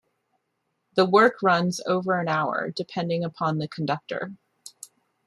The 0.95 1.05
work 1.05 1.43
runs 1.43 1.79
over 1.85 2.19
an 2.19 2.27
hour, 2.27 2.71
depending 2.71 3.23
upon 3.23 3.59
the 3.59 3.67
conductor. 3.67 4.31